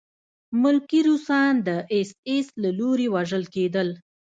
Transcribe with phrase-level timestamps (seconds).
[0.61, 3.87] ملکي روسان د اېس ایس له لوري وژل کېدل